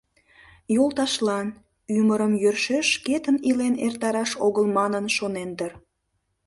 [0.75, 1.47] Йолташлан,
[1.97, 5.71] ӱмырым йӧршеш шкетын илен эртараш огыл манын шонен дыр.